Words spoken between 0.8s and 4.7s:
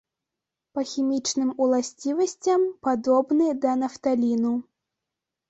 хімічным уласцівасцям падобны да нафталіну.